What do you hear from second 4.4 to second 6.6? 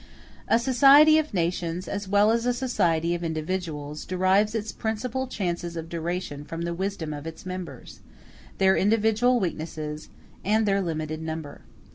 its principal chances of duration